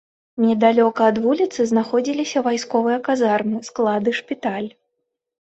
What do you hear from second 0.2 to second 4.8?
Недалёка ад вуліцы знаходзіліся вайсковыя казармы, склады, шпіталь.